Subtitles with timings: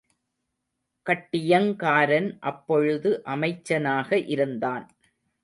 [1.05, 4.85] கட்டியங்காரன் அப்பொழுது அமைச்சனாக இருந்தான்.